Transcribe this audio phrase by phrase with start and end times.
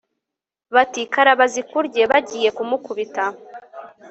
[0.75, 3.23] bati «karaba zikurye», bagiye kumukubita